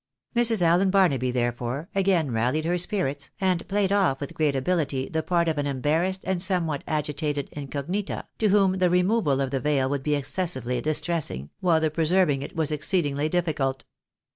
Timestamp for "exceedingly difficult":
12.71-13.85